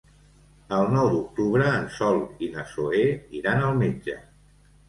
El 0.77 0.87
nou 0.93 1.09
d'octubre 1.15 1.67
en 1.81 1.85
Sol 1.97 2.19
i 2.47 2.51
na 2.57 2.65
Zoè 2.73 3.05
iran 3.41 3.63
al 3.69 3.79
metge. 3.83 4.21